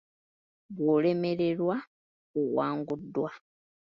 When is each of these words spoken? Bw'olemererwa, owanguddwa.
Bw'olemererwa, 0.75 1.75
owanguddwa. 2.39 3.29